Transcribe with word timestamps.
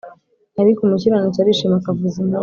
ariko 0.61 0.79
umukiranutsi 0.81 1.39
arishima 1.39 1.75
akavuza 1.77 2.17
impundu 2.23 2.39